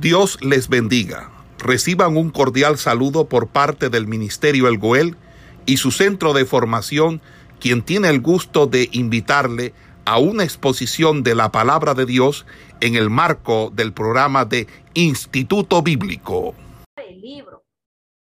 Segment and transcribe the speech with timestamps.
[0.00, 1.30] Dios les bendiga.
[1.58, 5.16] Reciban un cordial saludo por parte del Ministerio El Goel
[5.64, 7.22] y su centro de formación,
[7.60, 9.72] quien tiene el gusto de invitarle
[10.04, 12.44] a una exposición de la palabra de Dios
[12.82, 16.54] en el marco del programa de Instituto Bíblico.
[16.96, 17.64] El libro,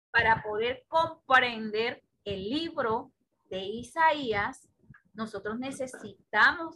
[0.09, 3.12] para poder comprender el libro
[3.52, 4.68] de Isaías,
[5.14, 6.75] nosotros necesitamos,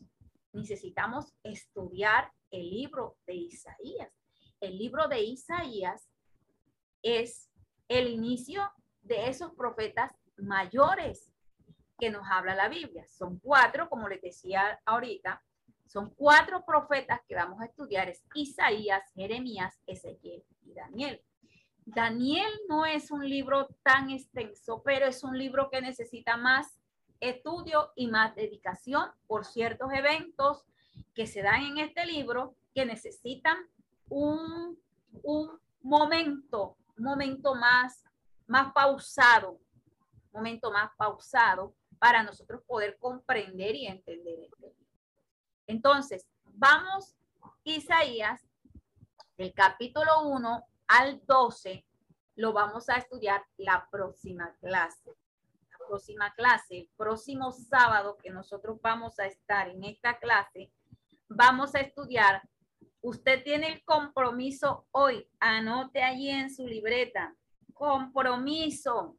[0.53, 4.11] necesitamos estudiar el libro de Isaías.
[4.59, 6.07] El libro de Isaías
[7.01, 7.49] es
[7.87, 8.61] el inicio
[9.01, 11.31] de esos profetas mayores
[11.99, 13.05] que nos habla la Biblia.
[13.07, 15.41] Son cuatro, como les decía ahorita,
[15.85, 21.21] son cuatro profetas que vamos a estudiar, es Isaías, Jeremías, Ezequiel y Daniel.
[21.85, 26.79] Daniel no es un libro tan extenso, pero es un libro que necesita más
[27.19, 30.65] estudio y más dedicación por ciertos eventos
[31.13, 33.57] que se dan en este libro que necesitan
[34.09, 34.77] un,
[35.23, 38.03] un momento, un momento más,
[38.47, 39.59] más pausado,
[40.31, 44.49] momento más pausado para nosotros poder comprender y entender.
[45.67, 47.15] Entonces, vamos,
[47.63, 48.41] Isaías,
[49.37, 51.85] del capítulo 1 al 12,
[52.35, 55.15] lo vamos a estudiar la próxima clase
[55.87, 60.71] próxima clase, el próximo sábado que nosotros vamos a estar en esta clase,
[61.27, 62.41] vamos a estudiar.
[63.07, 67.35] Usted tiene el compromiso hoy, anote allí en su libreta,
[67.75, 69.15] compromiso.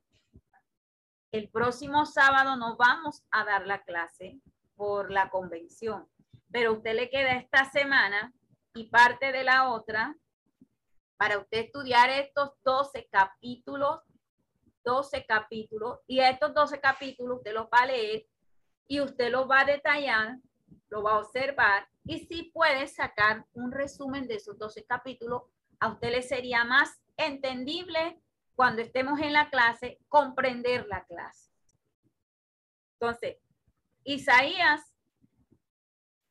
[1.30, 4.40] El próximo sábado nos vamos a dar la clase
[4.74, 6.08] por la convención,
[6.50, 8.34] pero usted le queda esta semana
[8.74, 10.16] y parte de la otra
[11.16, 14.00] para usted estudiar estos 12 capítulos
[14.84, 18.26] 12 capítulos y estos 12 capítulos usted los va a leer
[18.88, 20.38] y usted los va a detallar,
[20.88, 25.42] lo va a observar y si puede sacar un resumen de esos 12 capítulos,
[25.80, 28.20] a usted sería más entendible
[28.54, 31.50] cuando estemos en la clase, comprender la clase.
[32.98, 33.36] Entonces,
[34.04, 34.94] Isaías,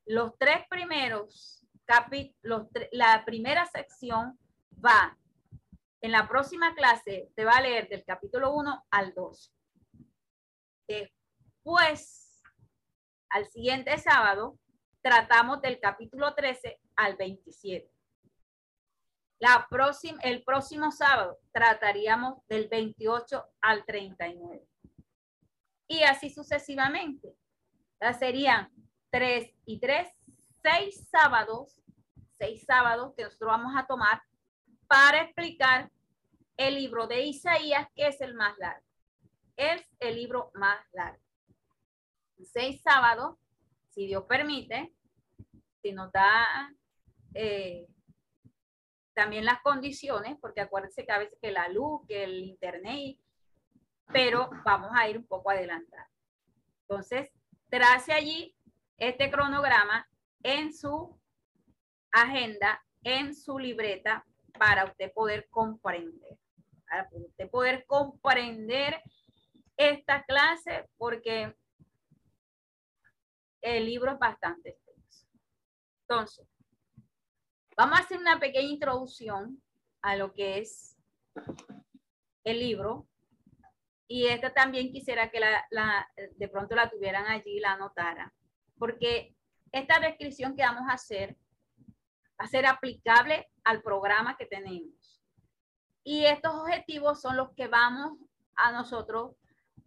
[0.06, 4.40] los tres primeros capítulos, la primera sección
[4.84, 5.18] va
[6.06, 9.52] en la próxima clase te va a leer del capítulo 1 al 2.
[10.88, 12.44] Después,
[13.30, 14.60] al siguiente sábado,
[15.06, 17.88] tratamos del capítulo 13 al 27.
[19.38, 24.68] La próxima, el próximo sábado trataríamos del 28 al 39.
[25.88, 27.36] Y así sucesivamente.
[28.18, 28.72] Serían
[29.12, 30.08] 3 y 3,
[30.64, 31.84] 6 sábados,
[32.40, 34.24] 6 sábados que nosotros vamos a tomar
[34.88, 35.92] para explicar
[36.58, 38.88] el libro de Isaías, que es el más largo.
[39.56, 41.22] Es el libro más largo.
[42.44, 43.38] Seis sábados,
[43.96, 44.94] si Dios permite,
[45.82, 46.72] si nos da
[47.34, 47.88] eh,
[49.14, 53.18] también las condiciones, porque acuérdense que a veces que la luz, que el internet,
[54.12, 56.08] pero vamos a ir un poco adelantar.
[56.82, 57.32] Entonces,
[57.70, 58.56] trace allí
[58.98, 60.08] este cronograma
[60.44, 61.20] en su
[62.12, 64.24] agenda, en su libreta,
[64.60, 66.38] para usted poder comprender
[66.86, 67.10] para
[67.52, 69.02] poder comprender
[69.78, 71.56] esta clase porque
[73.66, 75.28] el libro es bastante extenso.
[76.02, 76.48] Entonces,
[77.76, 79.62] vamos a hacer una pequeña introducción
[80.04, 80.96] a lo que es
[82.44, 83.08] el libro.
[84.08, 88.32] Y esta también quisiera que la, de pronto la tuvieran allí, la anotara,
[88.78, 89.36] porque
[89.72, 91.36] esta descripción que vamos a hacer
[92.40, 95.24] va a ser aplicable al programa que tenemos.
[96.04, 98.20] Y estos objetivos son los que vamos
[98.56, 99.36] a nosotros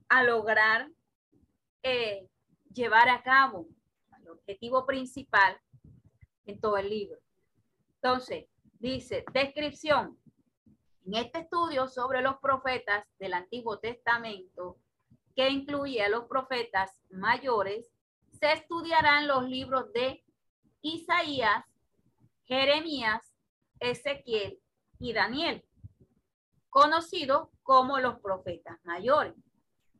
[0.08, 0.90] a lograr
[1.84, 2.28] eh,
[2.78, 3.68] llevar a cabo.
[4.22, 5.60] El objetivo principal
[6.46, 7.18] en todo el libro.
[7.96, 8.46] Entonces,
[8.78, 10.18] dice, descripción.
[11.04, 14.78] En este estudio sobre los profetas del Antiguo Testamento,
[15.34, 17.90] que incluye a los profetas mayores,
[18.30, 20.24] se estudiarán los libros de
[20.80, 21.64] Isaías,
[22.44, 23.34] Jeremías,
[23.80, 24.60] Ezequiel
[24.98, 25.68] y Daniel
[26.70, 29.34] conocidos como los profetas mayores.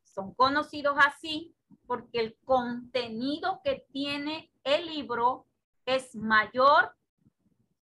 [0.05, 1.55] Son conocidos así
[1.89, 5.47] porque el contenido que tiene el libro
[5.85, 6.95] es mayor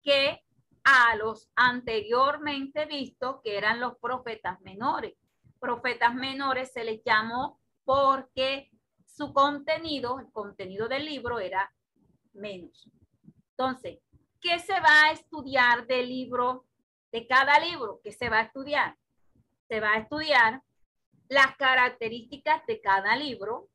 [0.03, 0.43] que
[0.83, 5.15] a los anteriormente vistos, que eran los profetas menores.
[5.61, 8.73] Profetas menores se les llamó porque
[9.07, 11.73] su contenido, el contenido del libro era
[12.33, 12.91] menos.
[13.51, 14.01] Entonces,
[14.41, 16.65] ¿qué se va a estudiar del libro
[17.13, 18.97] de cada libro que se va a estudiar.
[19.69, 20.63] Se va a estudiar
[21.29, 23.69] las características de cada libro.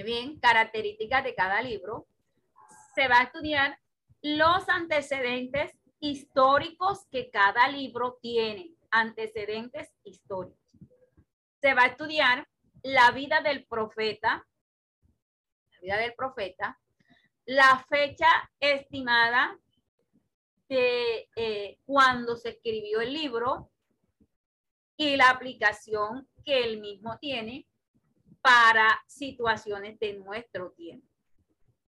[0.00, 2.06] Bien, características de cada libro.
[2.94, 3.78] Se va a estudiar
[4.22, 10.58] los antecedentes históricos que cada libro tiene, antecedentes históricos.
[11.60, 12.48] Se va a estudiar
[12.82, 14.46] la vida del profeta,
[15.72, 16.80] la vida del profeta,
[17.44, 19.58] la fecha estimada
[20.68, 23.70] de eh, cuando se escribió el libro
[24.96, 27.66] y la aplicación que él mismo tiene
[28.42, 31.06] para situaciones de nuestro tiempo.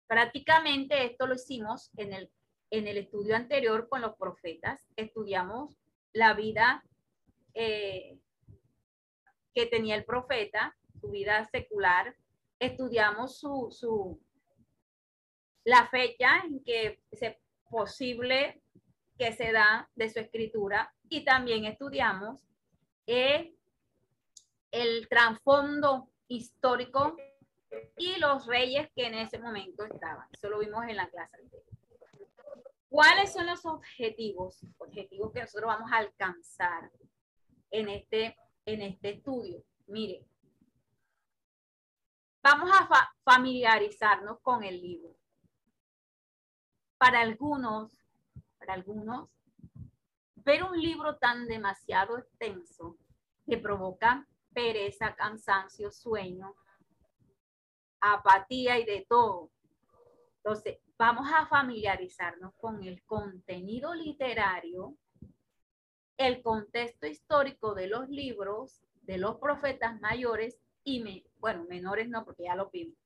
[0.06, 2.30] Prácticamente esto lo hicimos en el,
[2.70, 4.84] en el estudio anterior con los profetas.
[4.96, 5.78] Estudiamos
[6.12, 6.84] la vida
[7.54, 8.18] eh,
[9.54, 12.16] que tenía el profeta, su vida secular.
[12.58, 14.20] Estudiamos su, su,
[15.64, 17.36] la fecha en que es
[17.70, 18.60] posible
[19.16, 22.40] que se da de su escritura y también estudiamos
[23.06, 23.54] eh,
[24.72, 27.16] el trasfondo histórico
[27.96, 30.26] y los reyes que en ese momento estaban.
[30.32, 31.64] Eso lo vimos en la clase anterior.
[32.88, 34.64] ¿Cuáles son los objetivos?
[34.78, 36.90] Objetivos que nosotros vamos a alcanzar
[37.70, 39.62] en este, en este estudio.
[39.86, 40.24] Mire,
[42.42, 45.16] vamos a familiarizarnos con el libro.
[46.96, 47.92] Para algunos,
[48.58, 49.28] para algunos,
[50.36, 52.96] ver un libro tan demasiado extenso
[53.46, 56.54] que provoca pereza, cansancio, sueño,
[58.00, 59.50] apatía y de todo.
[60.36, 64.96] Entonces, vamos a familiarizarnos con el contenido literario,
[66.16, 72.44] el contexto histórico de los libros, de los profetas mayores y, bueno, menores no, porque
[72.44, 72.98] ya lo vimos,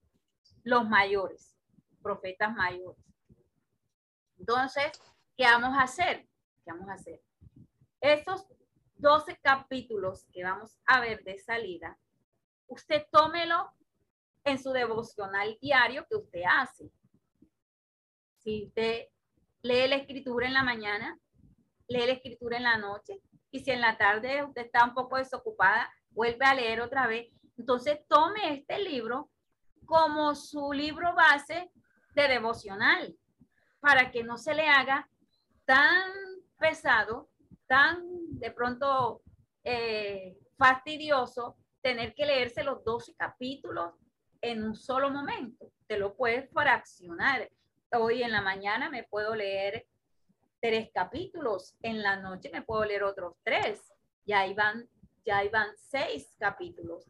[0.63, 1.57] los mayores,
[2.03, 3.03] profetas mayores.
[4.39, 4.93] Entonces,
[5.37, 6.29] ¿qué vamos a hacer?
[6.65, 7.23] ¿Qué vamos a hacer?
[8.01, 8.47] Esos
[8.97, 11.99] 12 capítulos que vamos a ver de salida,
[12.67, 13.73] usted tómelo
[14.45, 16.91] en su devocional diario que usted hace.
[18.39, 19.09] Si usted
[19.63, 21.19] lee la escritura en la mañana,
[21.89, 23.21] lee la escritura en la noche,
[23.51, 27.33] y si en la tarde usted está un poco desocupada, vuelve a leer otra vez.
[27.57, 29.31] Entonces tome este libro
[29.85, 31.71] como su libro base
[32.15, 33.17] de devocional,
[33.81, 35.09] para que no se le haga
[35.65, 36.11] tan
[36.59, 37.29] pesado
[37.67, 39.23] tan de pronto
[39.63, 43.93] eh, fastidioso tener que leerse los 12 capítulos
[44.41, 45.71] en un solo momento.
[45.87, 47.51] Te lo puedes fraccionar.
[47.93, 49.87] Hoy en la mañana me puedo leer
[50.61, 53.93] tres capítulos, en la noche me puedo leer otros tres.
[54.27, 54.89] Ya van,
[55.25, 57.05] ya van seis capítulos.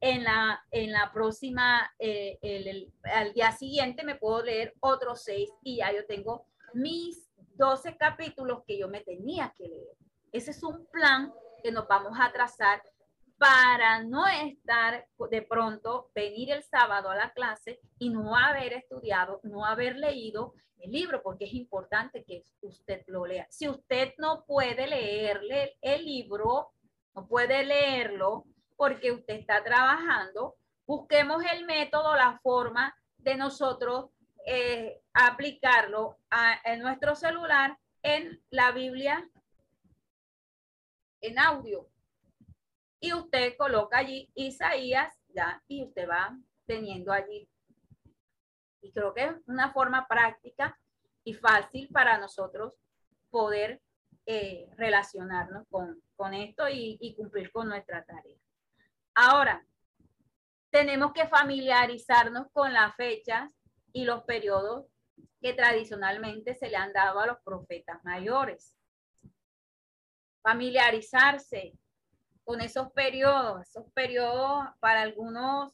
[0.00, 5.50] En la, en la próxima, eh, el, al día siguiente me puedo leer otros seis
[5.62, 9.96] y ya yo tengo mis 12 capítulos que yo me tenía que leer.
[10.32, 11.32] Ese es un plan
[11.62, 12.82] que nos vamos a trazar
[13.36, 19.40] para no estar de pronto, venir el sábado a la clase y no haber estudiado,
[19.42, 23.46] no haber leído el libro, porque es importante que usted lo lea.
[23.50, 26.72] Si usted no puede leerle el libro,
[27.14, 28.44] no puede leerlo
[28.76, 30.56] porque usted está trabajando,
[30.86, 34.10] busquemos el método, la forma de nosotros
[34.46, 36.18] eh, aplicarlo
[36.64, 39.28] en nuestro celular en la Biblia
[41.20, 41.88] en audio.
[43.00, 46.36] Y usted coloca allí Isaías, ya, y usted va
[46.66, 47.48] teniendo allí.
[48.82, 50.78] Y creo que es una forma práctica
[51.24, 52.78] y fácil para nosotros
[53.30, 53.80] poder
[54.26, 58.36] eh, relacionarnos con, con esto y, y cumplir con nuestra tarea.
[59.14, 59.64] Ahora,
[60.70, 63.50] tenemos que familiarizarnos con las fechas
[63.92, 64.86] y los periodos
[65.40, 68.74] que tradicionalmente se le han dado a los profetas mayores.
[70.42, 71.74] Familiarizarse
[72.44, 73.68] con esos periodos.
[73.68, 75.72] Esos periodos para algunos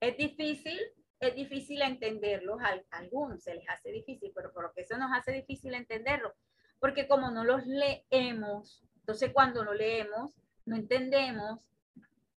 [0.00, 0.78] es difícil,
[1.20, 5.32] es difícil entenderlos, a algunos se les hace difícil, pero por que eso nos hace
[5.32, 6.34] difícil entenderlo,
[6.78, 10.34] porque como no los leemos, entonces cuando lo leemos,
[10.66, 11.64] no entendemos,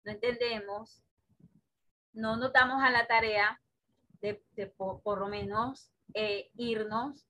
[0.03, 1.01] no entendemos,
[2.13, 3.59] no nos damos a la tarea
[4.21, 4.35] de,
[4.75, 7.25] por, lo menos eh, irnos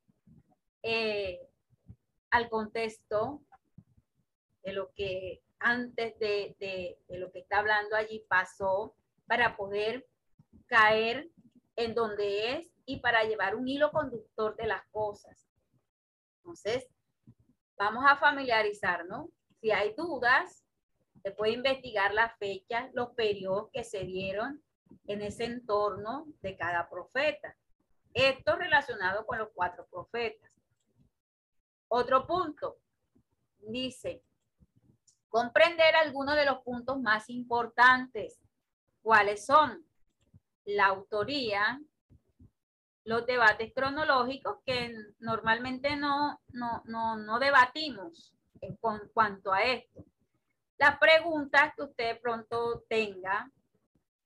[0.84, 1.40] eh,
[2.30, 3.42] al contexto
[4.68, 10.06] de lo que antes de, de, lo que está hablando allí pasó para poder
[10.66, 11.30] caer
[11.78, 15.48] en donde es y para llevar un hilo conductor de las cosas.
[16.40, 16.86] Entonces,
[17.78, 19.30] vamos a familiarizarnos.
[19.62, 20.66] Si hay dudas,
[21.24, 24.62] se puede investigar las fechas, los periodos que se dieron
[25.06, 27.56] en ese entorno de cada profeta.
[28.14, 30.52] Esto relacionado con los cuatro profetas.
[31.88, 32.80] Otro punto,
[33.60, 34.27] dice,
[35.30, 38.40] comprender algunos de los puntos más importantes.
[39.02, 39.86] ¿Cuáles son?
[40.66, 41.82] La autoría,
[43.04, 48.76] los debates cronológicos que normalmente no, no, no, no debatimos en
[49.14, 50.04] cuanto a esto.
[50.78, 53.50] Las preguntas que usted pronto tenga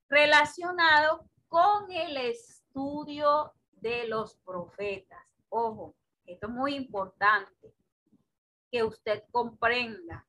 [0.10, 5.24] relacionado con el estudio de los profetas.
[5.50, 7.74] Ojo, esto es muy importante
[8.72, 10.26] que usted comprenda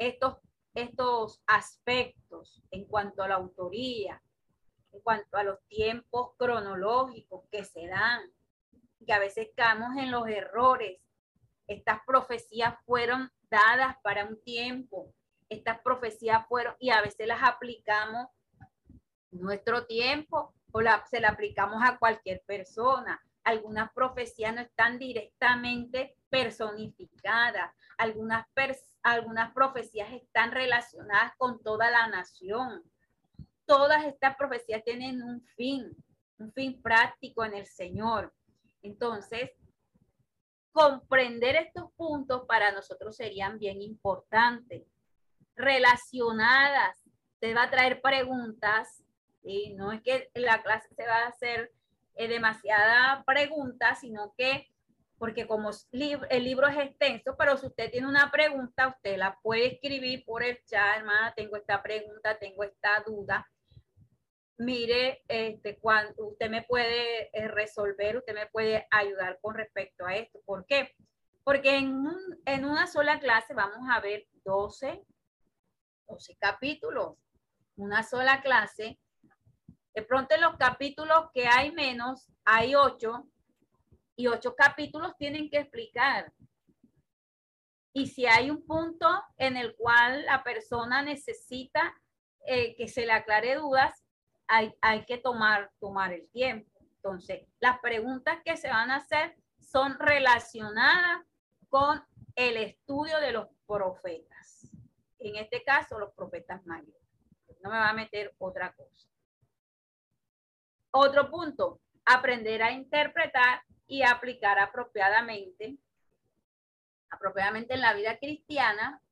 [0.00, 0.38] estos,
[0.74, 4.20] estos aspectos en cuanto a la autoría,
[4.92, 8.22] en cuanto a los tiempos cronológicos que se dan,
[9.06, 10.98] que a veces caemos en los errores.
[11.66, 15.12] Estas profecías fueron dadas para un tiempo,
[15.50, 18.28] estas profecías fueron y a veces las aplicamos
[19.30, 20.80] nuestro tiempo o
[21.10, 23.20] se la aplicamos a cualquier persona.
[23.44, 28.46] Algunas profecías no están directamente personificadas, algunas,
[29.02, 32.82] algunas profecías están relacionadas con toda la nación
[33.70, 35.96] todas estas profecías tienen un fin,
[36.38, 38.34] un fin práctico en el Señor.
[38.82, 39.52] Entonces,
[40.72, 44.88] comprender estos puntos para nosotros serían bien importantes,
[45.54, 46.98] relacionadas.
[47.38, 49.04] Te va a traer preguntas,
[49.44, 51.70] y no es que la clase se va a hacer
[52.16, 54.68] eh, demasiada pregunta, sino que,
[55.20, 59.74] porque como el libro es extenso, pero si usted tiene una pregunta, usted la puede
[59.74, 63.46] escribir por el chat, hermana, tengo esta pregunta, tengo esta duda,
[64.56, 70.16] mire, este, cuando usted me puede eh, resolver, usted me puede ayudar con respecto a
[70.16, 70.40] esto.
[70.46, 70.94] ¿Por qué?
[71.44, 72.02] Porque en,
[72.46, 75.04] en una sola clase vamos a ver 12,
[76.08, 77.18] 12 capítulos.
[77.76, 78.98] Una sola clase.
[79.94, 83.30] De pronto en los capítulos que hay menos, hay 8
[84.20, 86.30] y 8 capítulos tienen que explicar.
[87.94, 89.06] Y si hay un punto
[89.38, 91.94] en el cual la persona necesita
[92.46, 94.04] eh, que se le aclare dudas,
[94.46, 96.70] hay, que tomar, tomar el tiempo.
[96.96, 101.24] Entonces, las preguntas que se van a hacer son relacionadas
[101.68, 104.68] con el estudio de los profetas.
[105.18, 107.00] En este caso, los profetas mayores.
[107.62, 109.08] No me va a meter otra cosa.
[110.90, 115.76] Otro punto, aprender a interpretar y aplicar apropiadamente,
[117.10, 119.02] apropiadamente en la vida cristiana,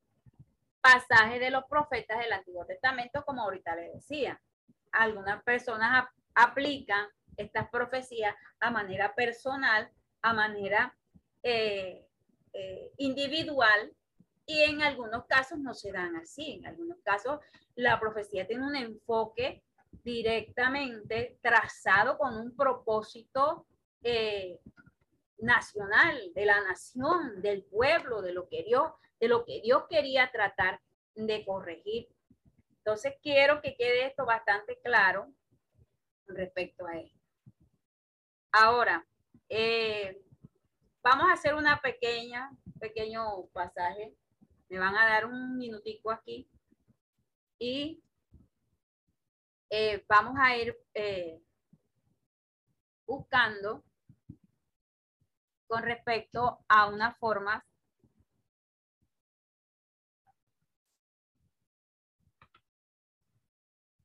[0.79, 4.41] pasajes de los profetas del Antiguo Testamento, como ahorita les decía
[4.93, 7.05] algunas personas aplican
[7.35, 10.97] estas profecías a manera personal, a manera
[11.43, 12.07] eh,
[12.53, 13.93] eh, individual
[14.45, 16.53] y en algunos casos no se dan así.
[16.53, 17.41] En algunos casos
[17.75, 19.61] la profecía tiene un enfoque
[20.03, 23.65] directamente trazado con un propósito
[24.03, 24.59] eh,
[25.37, 30.31] nacional, de la nación, del pueblo, de lo que Dios, de lo que Dios quería
[30.31, 30.81] tratar
[31.15, 32.07] de corregir.
[32.77, 35.33] Entonces quiero que quede esto bastante claro
[36.27, 37.19] respecto a esto.
[38.51, 39.05] Ahora,
[39.47, 40.21] eh,
[41.03, 44.15] vamos a hacer una pequeña, pequeño pasaje.
[44.69, 46.49] Me van a dar un minutico aquí
[47.59, 48.01] y
[49.69, 50.75] eh, vamos a ir
[53.09, 53.83] buscando
[55.65, 57.65] con respecto a una forma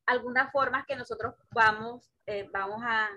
[0.07, 3.11] algunas formas que nosotros vamos, eh, vamos a,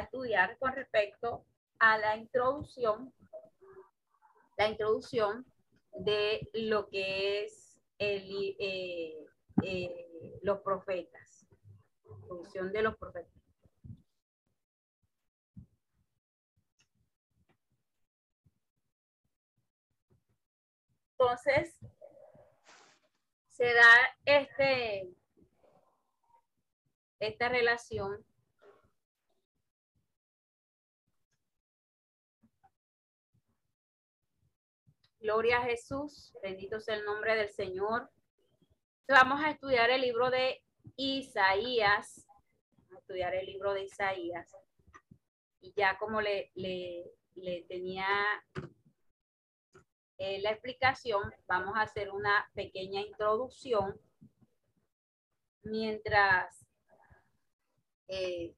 [0.00, 1.44] estudiar con respecto
[1.78, 3.12] a la introducción,
[4.56, 5.44] la introducción
[5.92, 9.26] de lo que es el, eh,
[9.62, 11.46] eh, los profetas,
[12.04, 13.37] introducción de los profetas.
[21.18, 21.76] Entonces,
[23.48, 25.12] se da este,
[27.18, 28.24] esta relación
[35.20, 38.08] Gloria a Jesús, bendito sea el nombre del Señor.
[39.08, 40.62] Vamos a estudiar el libro de
[40.96, 42.24] Isaías,
[42.70, 44.54] vamos a estudiar el libro de Isaías.
[45.60, 47.10] Y ya como le, le,
[47.68, 48.06] tenía
[50.28, 53.98] eh, la explicación, vamos a hacer una pequeña introducción
[55.62, 56.66] mientras
[58.08, 58.54] eh,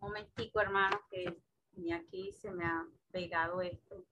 [0.00, 1.36] momentico, hermanos, que
[1.92, 4.06] aquí se me ha pegado esto.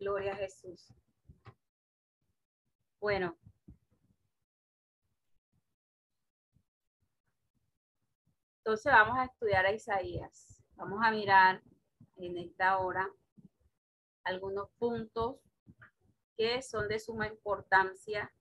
[0.00, 0.94] Gloria a Jesús.
[2.98, 3.36] Bueno.
[8.60, 10.62] Entonces vamos a estudiar a Isaías.
[10.76, 11.62] Vamos a mirar
[12.16, 13.10] en esta hora
[14.24, 15.36] algunos puntos
[16.34, 18.32] que son de suma importancia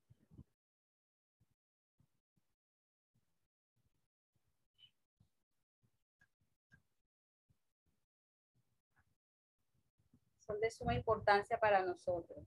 [10.57, 12.43] de suma importancia para nosotros.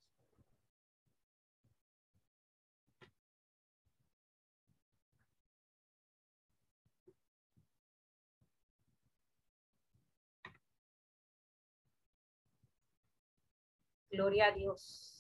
[14.11, 15.12] Gloria a Dios.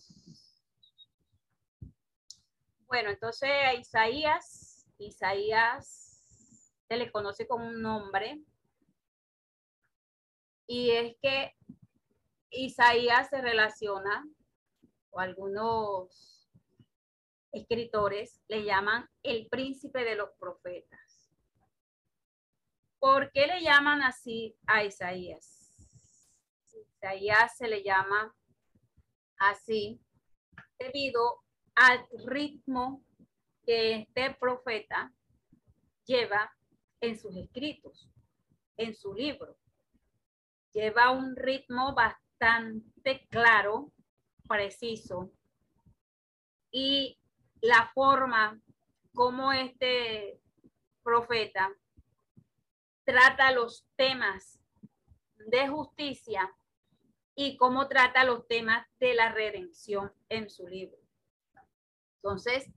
[2.86, 6.20] Bueno, entonces a Isaías, Isaías
[6.88, 8.44] se le conoce como un nombre.
[10.66, 11.56] Y es que
[12.52, 14.28] Isaías se relaciona,
[15.10, 16.50] o algunos
[17.50, 21.32] escritores le llaman el príncipe de los profetas.
[22.98, 25.76] ¿Por qué le llaman así a Isaías?
[26.94, 28.34] Isaías se le llama
[29.38, 30.00] así
[30.78, 31.42] debido
[31.74, 33.02] al ritmo
[33.64, 35.12] que este profeta
[36.04, 36.52] lleva
[37.00, 38.10] en sus escritos,
[38.76, 39.56] en su libro.
[40.72, 42.21] Lleva un ritmo bastante
[43.30, 43.92] claro,
[44.48, 45.30] preciso,
[46.70, 47.18] y
[47.60, 48.60] la forma
[49.14, 50.40] como este
[51.02, 51.70] profeta
[53.04, 54.58] trata los temas
[55.36, 56.50] de justicia
[57.34, 60.98] y cómo trata los temas de la redención en su libro.
[62.16, 62.70] Entonces,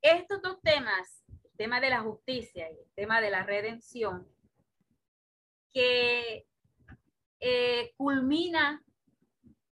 [0.00, 4.28] estos dos temas, el tema de la justicia y el tema de la redención,
[5.72, 6.46] que
[7.44, 8.84] eh, culmina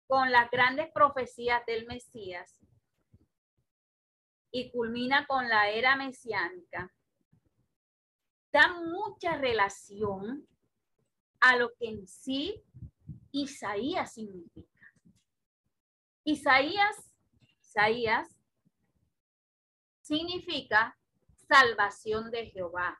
[0.06, 2.58] con las grandes profecías del Mesías
[4.50, 6.90] y culmina con la era mesiánica,
[8.50, 10.48] da mucha relación
[11.40, 12.64] a lo que en sí
[13.32, 14.94] Isaías significa.
[16.24, 17.12] Isaías,
[17.60, 18.28] Isaías
[20.00, 20.98] significa
[21.46, 22.98] salvación de Jehová.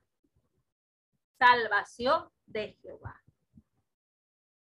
[1.38, 3.22] Salvación de Jehová.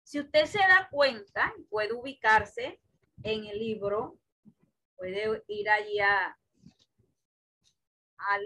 [0.08, 2.80] Si usted se da cuenta, puede ubicarse
[3.24, 4.18] en el libro,
[4.96, 6.34] puede ir allí al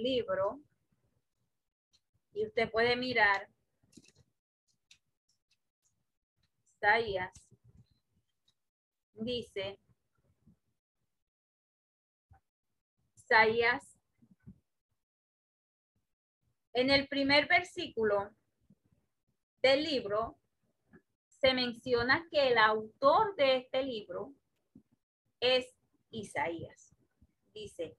[0.01, 0.59] libro
[2.33, 3.47] y usted puede mirar
[6.77, 7.31] Isaías.
[9.13, 9.79] Dice,
[13.13, 13.99] Isaías,
[16.73, 18.35] en el primer versículo
[19.61, 20.40] del libro
[21.41, 24.35] se menciona que el autor de este libro
[25.39, 25.75] es
[26.11, 26.95] Isaías.
[27.51, 27.97] Dice,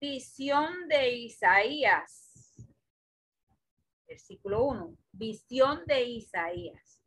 [0.00, 2.56] visión de Isaías.
[4.08, 7.02] Versículo 1, visión de Isaías.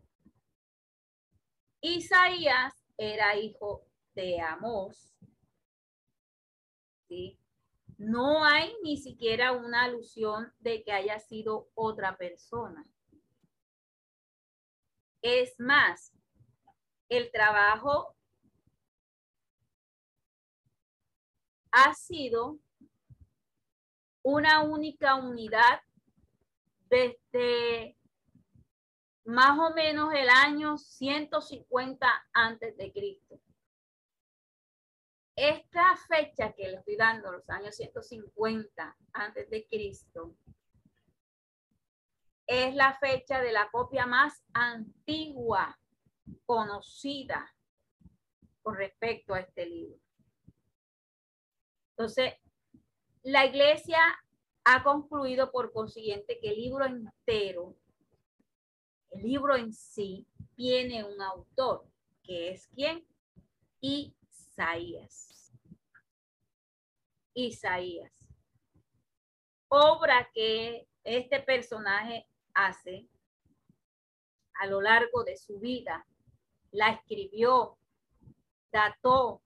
[1.82, 5.18] Isaías era hijo de Amós.
[7.08, 7.40] ¿sí?
[7.98, 12.88] No hay ni siquiera una alusión de que haya sido otra persona.
[15.24, 16.12] Es más,
[17.08, 18.14] el trabajo
[21.72, 22.60] ha sido
[24.22, 25.80] una única unidad
[26.90, 27.98] desde
[29.24, 33.40] más o menos el año 150 antes de Cristo.
[35.38, 40.36] Esta fecha que le estoy dando, los años 150 antes de Cristo,
[42.54, 45.80] es la fecha de la copia más antigua
[46.46, 47.54] conocida
[48.62, 50.00] con respecto a este libro.
[51.92, 52.34] Entonces,
[53.24, 54.00] la iglesia
[54.64, 57.76] ha concluido por consiguiente que el libro entero
[59.14, 61.88] el libro en sí tiene un autor,
[62.24, 63.06] que es quién?
[63.80, 65.52] Isaías.
[67.36, 68.12] Isaías.
[69.68, 73.08] Obra que este personaje hace
[74.56, 76.06] a lo largo de su vida.
[76.72, 77.78] La escribió,
[78.72, 79.42] dató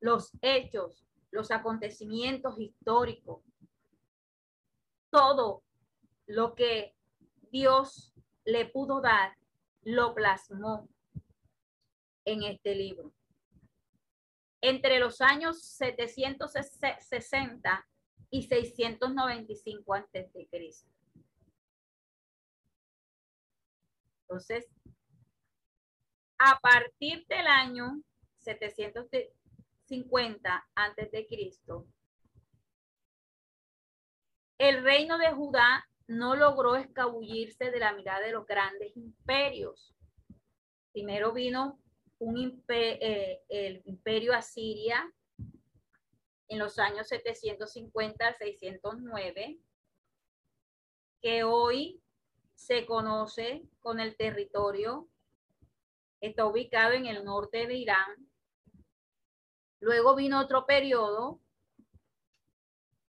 [0.00, 3.42] los hechos, los acontecimientos históricos,
[5.10, 5.62] todo
[6.26, 6.94] lo que
[7.50, 9.36] Dios le pudo dar,
[9.82, 10.88] lo plasmó
[12.24, 13.12] en este libro.
[14.60, 17.88] Entre los años 760
[18.30, 20.90] y 695 antes de Cristo.
[24.28, 24.68] Entonces,
[26.38, 28.02] a partir del año
[28.40, 31.86] 750 antes de Cristo,
[34.58, 39.94] el reino de Judá no logró escabullirse de la mirada de los grandes imperios.
[40.92, 41.80] Primero vino
[42.18, 45.10] un eh, el imperio asiria
[46.48, 49.58] en los años 750 al 609,
[51.22, 52.02] que hoy
[52.58, 55.08] se conoce con el territorio,
[56.20, 58.28] está ubicado en el norte de Irán.
[59.78, 61.40] Luego vino otro periodo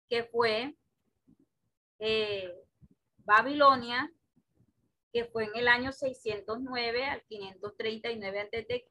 [0.09, 0.75] que fue
[1.99, 2.53] eh,
[3.19, 4.13] Babilonia,
[5.13, 8.85] que fue en el año 609 al 539 a.C.,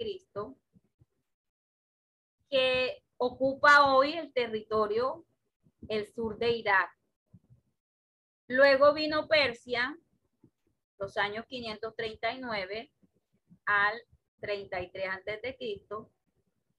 [2.49, 5.27] que ocupa hoy el territorio,
[5.89, 6.91] el sur de Irak.
[8.47, 9.95] Luego vino Persia,
[10.99, 12.93] los años 539
[13.67, 14.03] al
[14.41, 15.57] 33 a.C.,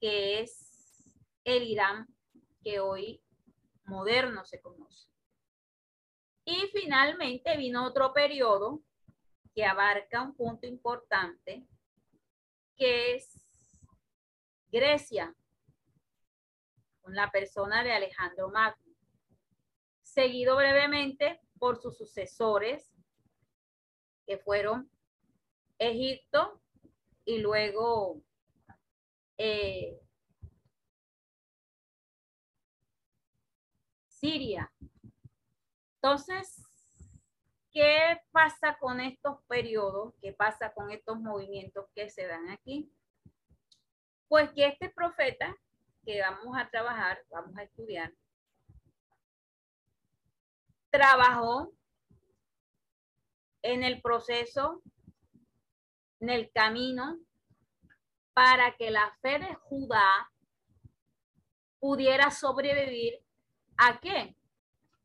[0.00, 2.06] que es el Irán
[2.62, 3.22] que hoy
[3.84, 5.08] moderno se conoce.
[6.44, 8.82] Y finalmente vino otro periodo
[9.54, 11.66] que abarca un punto importante,
[12.76, 13.46] que es
[14.70, 15.34] Grecia,
[17.00, 18.94] con la persona de Alejandro Magno,
[20.02, 22.92] seguido brevemente por sus sucesores,
[24.30, 24.88] que fueron
[25.76, 26.62] Egipto
[27.24, 28.22] y luego
[29.36, 30.00] eh,
[34.06, 34.72] Siria.
[35.96, 36.62] Entonces,
[37.72, 40.14] ¿qué pasa con estos periodos?
[40.22, 42.88] ¿Qué pasa con estos movimientos que se dan aquí?
[44.28, 45.56] Pues que este profeta
[46.04, 48.14] que vamos a trabajar, vamos a estudiar,
[50.88, 51.72] trabajó
[53.62, 54.82] en el proceso,
[56.20, 57.18] en el camino,
[58.32, 60.30] para que la fe de Judá
[61.78, 63.22] pudiera sobrevivir
[63.76, 64.36] a qué?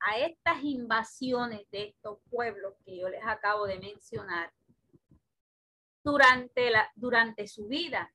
[0.06, 4.54] a estas invasiones de estos pueblos que yo les acabo de mencionar
[6.04, 8.14] durante, la, durante su vida.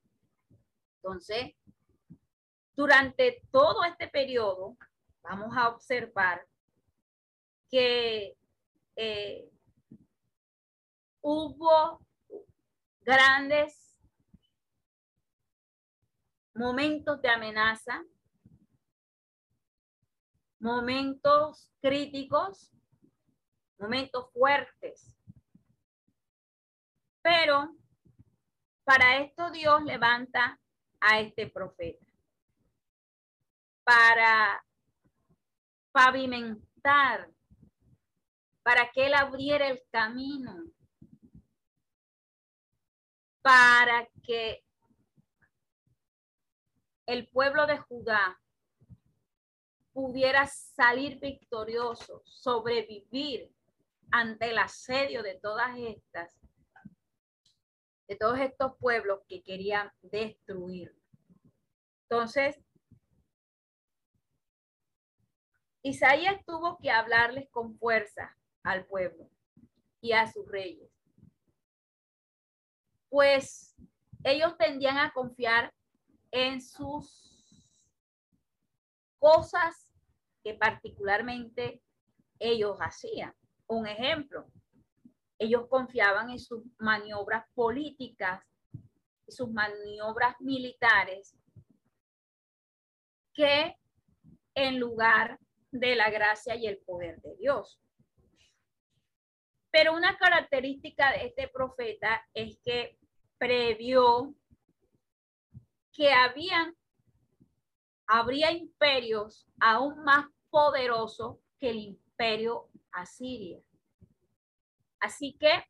[0.97, 1.55] Entonces,
[2.77, 4.77] durante todo este periodo,
[5.23, 6.47] vamos a observar
[7.69, 8.37] que
[8.95, 9.50] eh,
[11.21, 12.01] hubo
[13.01, 13.99] grandes
[16.55, 18.05] momentos de amenaza,
[20.59, 22.71] momentos críticos,
[23.79, 25.17] momentos fuertes.
[27.23, 27.75] Pero
[28.85, 30.61] para esto Dios levanta
[31.01, 32.05] a este profeta.
[33.85, 34.65] Para
[35.93, 37.31] pavimentar,
[38.63, 40.65] para que él abriera el camino,
[43.43, 44.65] para que
[47.07, 48.41] el pueblo de Judá
[49.93, 53.53] pudiera salir victorioso, sobrevivir
[54.11, 56.37] ante el asedio de todas estas,
[58.07, 60.95] de todos estos pueblos que querían destruir.
[62.09, 62.61] Entonces,
[65.83, 69.31] Isaías tuvo que hablarles con fuerza al pueblo
[70.01, 70.91] y a sus reyes,
[73.11, 73.75] pues
[74.25, 75.75] ellos tendían a confiar
[76.31, 77.69] en sus
[79.19, 79.93] cosas
[80.43, 81.83] que particularmente
[82.39, 83.35] ellos hacían.
[83.67, 84.51] Un ejemplo,
[85.39, 88.43] ellos confiaban en sus maniobras políticas,
[89.29, 91.37] sus maniobras militares,
[93.35, 93.77] que
[94.55, 95.39] en lugar
[95.71, 97.81] de la gracia y el poder de Dios.
[99.71, 102.99] Pero una característica de este profeta es que
[103.41, 104.35] previó
[105.93, 106.77] que habían
[108.07, 113.63] habría imperios aún más poderosos que el imperio asiria.
[114.99, 115.65] Así que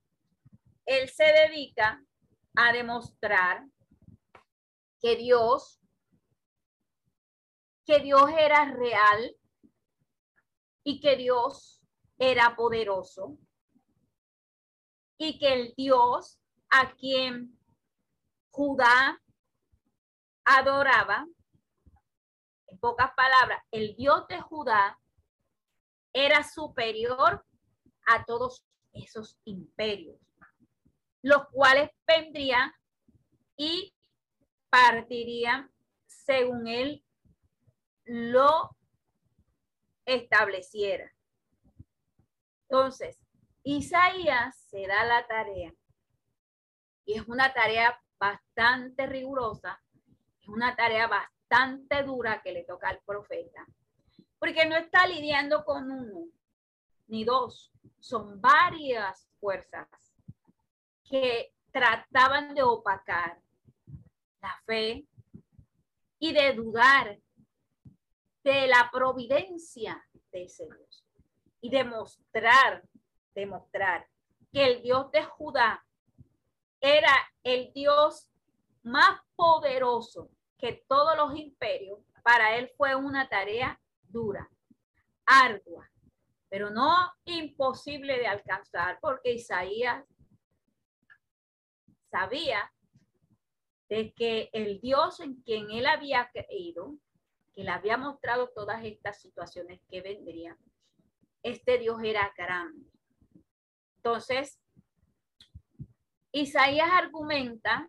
[0.85, 2.05] él se dedica
[2.57, 3.65] a demostrar
[5.01, 5.81] que Dios,
[7.85, 9.37] que Dios era real
[10.83, 11.83] y que Dios
[12.19, 13.39] era poderoso
[15.19, 17.60] y que el Dios a quien
[18.51, 19.21] Judá
[20.45, 21.27] adoraba
[22.81, 24.99] pocas palabras, el Dios de Judá
[26.13, 27.45] era superior
[28.07, 30.19] a todos esos imperios,
[31.23, 32.73] los cuales vendrían
[33.57, 33.95] y
[34.71, 35.71] partirían
[36.07, 37.05] según él
[38.05, 38.77] lo
[40.07, 41.13] estableciera.
[42.69, 43.19] Entonces,
[43.63, 45.73] Isaías se da la tarea,
[47.05, 49.83] y es una tarea bastante rigurosa,
[50.41, 53.67] es una tarea bastante dura que le toca al profeta,
[54.39, 56.27] porque no está lidiando con uno,
[57.09, 59.89] ni dos, son varias fuerzas
[61.03, 63.41] que trataban de opacar
[64.43, 65.07] la fe
[66.19, 67.19] y de dudar
[68.45, 71.05] de la providencia de ese Dios
[71.61, 72.83] y demostrar,
[73.35, 74.07] demostrar
[74.53, 75.85] que el Dios de Judá
[76.81, 78.29] era el Dios
[78.83, 84.49] más poderoso que todos los imperios, para él fue una tarea dura,
[85.27, 85.91] ardua,
[86.49, 90.05] pero no imposible de alcanzar, porque Isaías
[92.11, 92.73] sabía
[93.89, 96.97] de que el Dios en quien él había creído,
[97.53, 100.57] que le había mostrado todas estas situaciones que vendrían,
[101.43, 102.91] este Dios era grande.
[103.97, 104.61] Entonces,
[106.33, 107.89] Isaías argumenta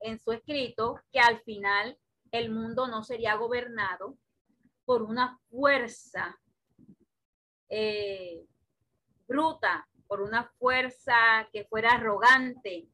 [0.00, 1.98] en su escrito que al final
[2.32, 4.16] el mundo no sería gobernado
[4.84, 6.40] por una fuerza
[7.68, 8.46] eh,
[9.28, 12.88] bruta, por una fuerza que fuera arrogante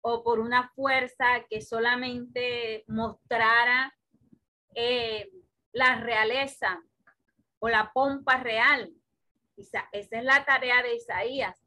[0.00, 3.96] o por una fuerza que solamente mostrara
[4.74, 5.30] eh,
[5.72, 6.82] la realeza
[7.60, 8.92] o la pompa real.
[9.56, 11.61] Esa, esa es la tarea de Isaías,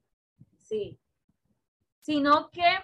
[0.65, 0.99] sí.
[2.01, 2.80] Sino que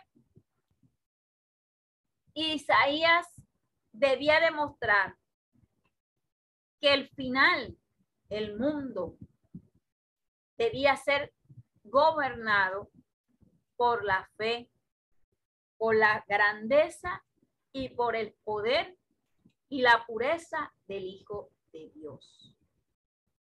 [2.34, 3.28] Isaías
[3.92, 5.18] debía demostrar
[6.80, 7.78] que el final,
[8.30, 9.18] el mundo,
[10.58, 11.34] debía ser
[11.84, 12.90] gobernado
[13.76, 14.72] por la fe,
[15.78, 17.24] por la grandeza
[17.72, 18.98] y por el poder
[19.70, 22.56] y la pureza del Hijo de Dios.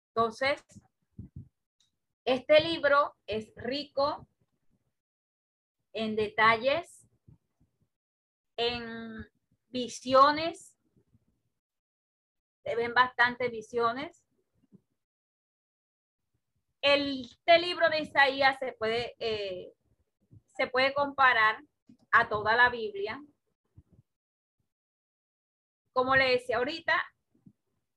[0.09, 0.63] Entonces,
[2.25, 4.27] este libro es rico
[5.93, 7.07] en detalles,
[8.57, 9.25] en
[9.69, 10.77] visiones,
[12.63, 14.23] se ven bastantes visiones.
[16.81, 19.73] El, este libro de Isaías se puede, eh,
[20.55, 21.61] se puede comparar
[22.11, 23.21] a toda la Biblia.
[25.91, 26.93] Como le decía ahorita,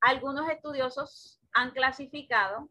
[0.00, 2.68] algunos estudiosos han clasificado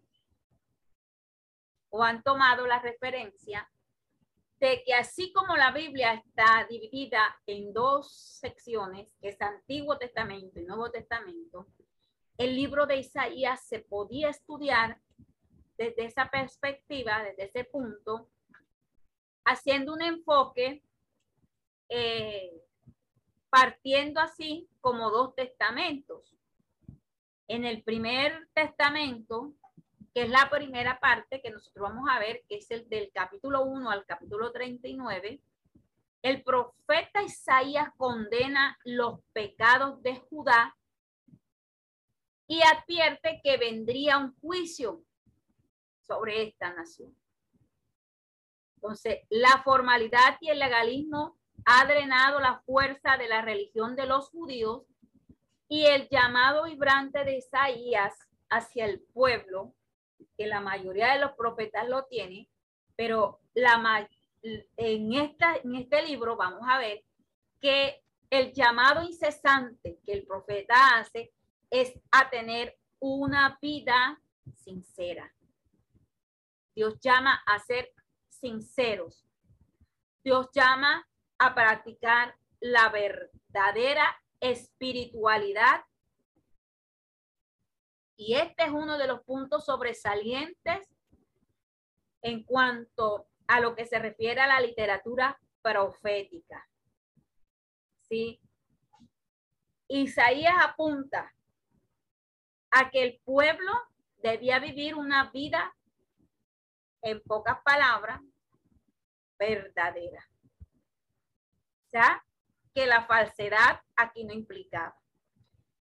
[1.95, 3.71] o han tomado la referencia
[4.59, 10.59] de que así como la Biblia está dividida en dos secciones, que es Antiguo Testamento
[10.59, 11.67] y Nuevo Testamento,
[12.37, 14.99] el libro de Isaías se podía estudiar
[15.77, 18.29] desde esa perspectiva, desde ese punto,
[19.45, 20.83] haciendo un enfoque,
[21.87, 22.61] eh,
[23.49, 26.35] partiendo así como dos testamentos.
[27.47, 29.53] En el primer testamento
[30.15, 33.65] que es la primera parte que nosotros vamos a ver, que es el del capítulo
[33.65, 35.41] 1 al capítulo 39,
[36.21, 40.73] el profeta Isaías condena los pecados de Judá
[42.47, 45.03] y advierte que vendría un juicio
[45.99, 47.13] sobre esta nación.
[48.75, 54.29] Entonces, la formalidad y el legalismo ha drenado la fuerza de la religión de los
[54.29, 54.83] judíos
[55.67, 58.17] y el llamado vibrante de Isaías
[58.49, 59.75] hacia el pueblo
[60.37, 62.49] que la mayoría de los profetas lo tiene,
[62.95, 64.09] pero la,
[64.77, 67.03] en, esta, en este libro vamos a ver
[67.59, 71.33] que el llamado incesante que el profeta hace
[71.69, 74.21] es a tener una vida
[74.57, 75.33] sincera.
[76.75, 77.93] Dios llama a ser
[78.29, 79.25] sinceros.
[80.23, 84.03] Dios llama a practicar la verdadera
[84.39, 85.85] espiritualidad
[88.17, 90.87] y este es uno de los puntos sobresalientes
[92.21, 96.67] en cuanto a lo que se refiere a la literatura profética.
[98.01, 98.39] ¿Sí?
[99.87, 101.33] Isaías apunta
[102.71, 103.71] a que el pueblo
[104.17, 105.75] debía vivir una vida,
[107.01, 108.19] en pocas palabras,
[109.37, 110.27] verdadera.
[111.93, 111.99] O
[112.73, 114.97] que la falsedad aquí no implicaba.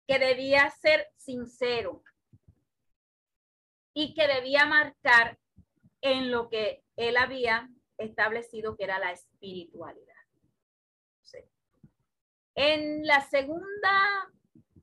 [0.07, 2.03] Que debía ser sincero,
[3.93, 5.37] y que debía marcar
[6.01, 10.13] en lo que él había establecido que era la espiritualidad.
[12.55, 14.29] En la segunda,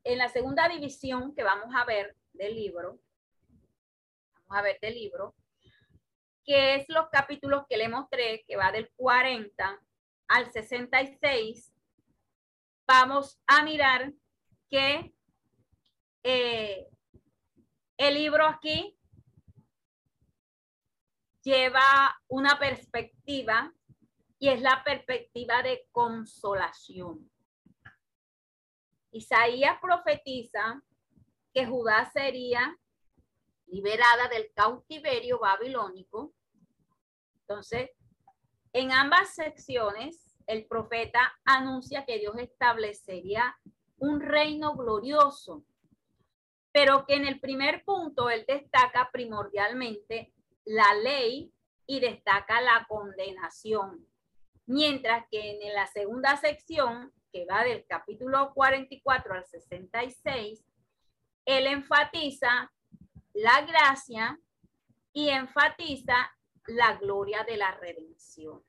[0.02, 3.00] en la segunda división que vamos a ver del libro,
[4.32, 5.36] vamos a ver del libro,
[6.44, 9.80] que es los capítulos que le mostré, que va del 40
[10.26, 11.72] al 66,
[12.88, 14.12] vamos a mirar
[14.68, 15.14] que
[16.24, 16.88] eh,
[17.96, 18.98] el libro aquí
[21.42, 23.72] lleva una perspectiva
[24.38, 27.30] y es la perspectiva de consolación.
[29.12, 30.82] Isaías profetiza
[31.52, 32.76] que Judá sería
[33.66, 36.32] liberada del cautiverio babilónico.
[37.40, 37.90] Entonces,
[38.72, 43.56] en ambas secciones, el profeta anuncia que Dios establecería
[43.98, 45.64] un reino glorioso,
[46.72, 50.32] pero que en el primer punto él destaca primordialmente
[50.70, 51.52] la ley
[51.84, 54.06] y destaca la condenación,
[54.66, 60.64] mientras que en la segunda sección, que va del capítulo 44 al 66,
[61.44, 62.72] él enfatiza
[63.32, 64.38] la gracia
[65.12, 66.14] y enfatiza
[66.68, 68.62] la gloria de la redención.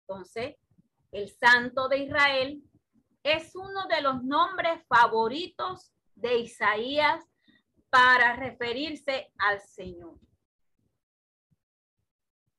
[0.00, 0.56] Entonces,
[1.10, 2.62] el Santo de Israel
[3.22, 7.24] es uno de los nombres favoritos de Isaías
[7.88, 10.27] para referirse al Señor.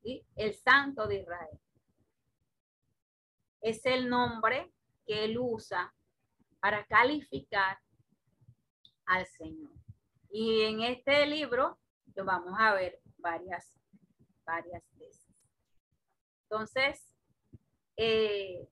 [0.01, 0.25] ¿Sí?
[0.35, 1.59] El Santo de Israel.
[3.61, 4.71] Es el nombre
[5.05, 5.93] que él usa
[6.59, 7.79] para calificar
[9.05, 9.71] al Señor.
[10.29, 11.79] Y en este libro
[12.15, 13.79] lo vamos a ver varias,
[14.45, 15.27] varias veces.
[16.43, 17.15] Entonces,
[17.97, 18.67] eh,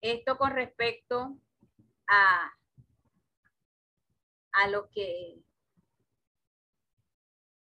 [0.00, 1.36] esto con respecto
[2.06, 2.52] a,
[4.52, 5.42] a lo que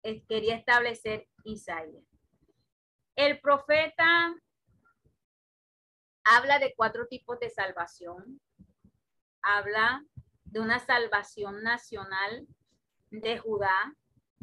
[0.02, 2.04] quería establecer Isaías.
[3.16, 4.34] El profeta
[6.24, 8.40] habla de cuatro tipos de salvación.
[9.42, 10.04] Habla
[10.44, 12.46] de una salvación nacional
[13.10, 13.94] de Judá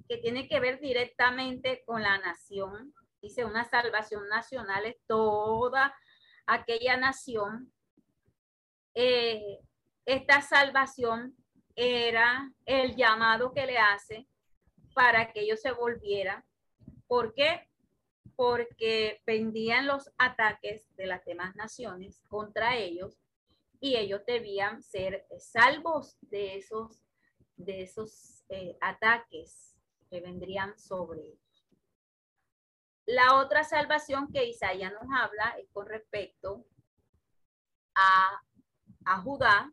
[0.07, 2.93] que tiene que ver directamente con la nación.
[3.21, 5.95] Dice, una salvación nacional es toda
[6.45, 7.73] aquella nación.
[8.93, 9.59] Eh,
[10.05, 11.35] esta salvación
[11.75, 14.27] era el llamado que le hace
[14.97, 16.43] para que ellos se volvieran.
[17.05, 17.69] ¿Por qué?
[18.35, 23.15] Porque pendían los ataques de las demás naciones contra ellos
[23.79, 27.05] y ellos debían ser salvos de esos,
[27.57, 29.77] de esos eh, ataques
[30.09, 31.67] que vendrían sobre ellos.
[33.05, 36.65] La otra salvación que Isaías nos habla es con respecto
[37.93, 38.41] a,
[39.05, 39.71] a Judá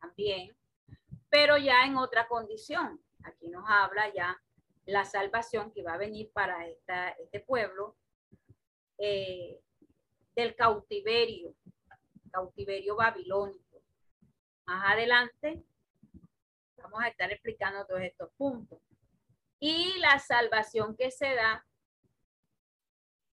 [0.00, 0.56] también,
[1.28, 3.02] pero ya en otra condición.
[3.28, 4.40] Aquí nos habla ya
[4.86, 7.96] la salvación que va a venir para este pueblo
[8.96, 9.60] eh,
[10.34, 11.54] del cautiverio,
[12.30, 13.82] cautiverio babilónico.
[14.66, 15.62] Más adelante
[16.76, 18.80] vamos a estar explicando todos estos puntos.
[19.60, 21.66] Y la salvación que se da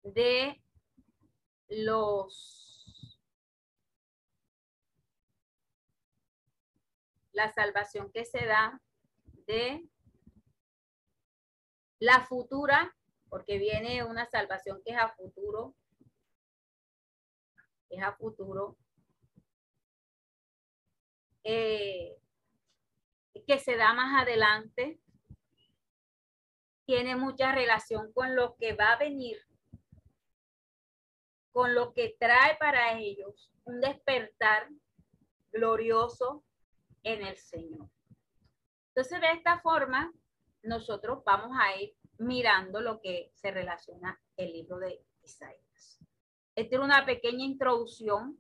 [0.02, 0.62] de
[1.68, 2.64] los
[7.32, 8.82] la salvación que se da
[9.46, 9.88] de
[12.00, 12.96] la futura,
[13.30, 15.76] porque viene una salvación que es a futuro,
[17.90, 18.78] es a futuro,
[21.44, 22.18] eh,
[23.48, 25.00] que se da más adelante,
[26.86, 29.38] tiene mucha relación con lo que va a venir,
[31.52, 34.70] con lo que trae para ellos un despertar
[35.52, 36.44] glorioso
[37.04, 37.90] en el Señor.
[38.96, 40.12] Entonces, de esta forma,
[40.62, 46.00] nosotros vamos a ir mirando lo que se relaciona el libro de Isaías.
[46.56, 48.38] Esta es una pequeña introducción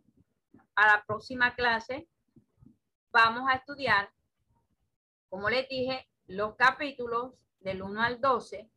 [0.75, 2.07] a la próxima clase
[3.13, 4.11] vamos a estudiar,
[5.29, 8.69] como les dije, los capítulos del 1 al 12,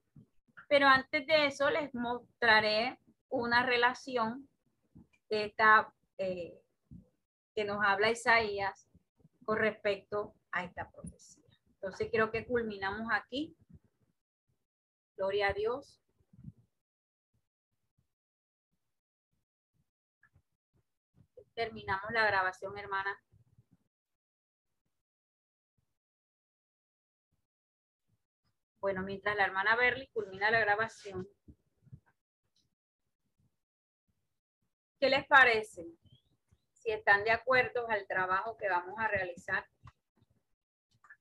[0.69, 4.47] pero antes de eso les mostraré una relación
[5.31, 6.61] de esta, eh,
[7.55, 8.87] que nos habla Isaías
[9.45, 11.36] con respecto a esta profecía.
[11.81, 13.57] Entonces creo que culminamos aquí.
[15.17, 16.01] Gloria a Dios.
[21.55, 23.19] Terminamos la grabación, hermana.
[28.81, 31.27] Bueno, mientras la hermana Berly culmina la grabación,
[35.01, 35.87] ¿qué les parece?
[36.73, 39.67] Si están de acuerdo al trabajo que vamos a realizar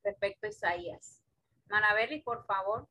[0.06, 1.22] respecto a Isaías.
[1.66, 2.88] Hermana Berly, por favor.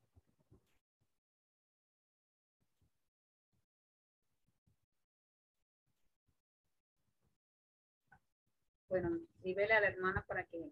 [8.89, 10.71] Bueno, díbele a la hermana para que